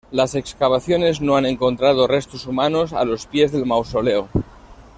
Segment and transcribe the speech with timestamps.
[0.09, 4.29] Las excavaciones no han encontrado restos humanos a los pies del mausoleo.